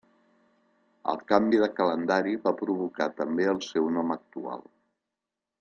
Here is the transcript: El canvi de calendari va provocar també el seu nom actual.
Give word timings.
El 1.13 1.19
canvi 1.31 1.59
de 1.65 1.69
calendari 1.81 2.33
va 2.47 2.55
provocar 2.63 3.11
també 3.23 3.49
el 3.55 3.63
seu 3.69 3.95
nom 3.99 4.19
actual. 4.21 4.69